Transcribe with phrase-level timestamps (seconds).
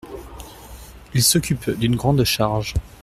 [1.13, 2.73] Il s’occupe d’une grande charge.